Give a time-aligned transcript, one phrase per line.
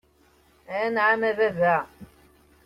[0.83, 1.75] Anɛam, a baba.